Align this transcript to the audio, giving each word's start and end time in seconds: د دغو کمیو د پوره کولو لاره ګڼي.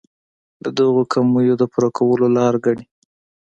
د 0.63 0.65
دغو 0.79 1.01
کمیو 1.13 1.55
د 1.61 1.63
پوره 1.71 1.89
کولو 1.97 2.27
لاره 2.35 2.59
ګڼي. 2.65 2.85